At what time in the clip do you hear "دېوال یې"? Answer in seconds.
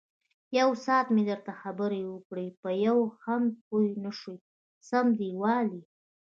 5.19-5.83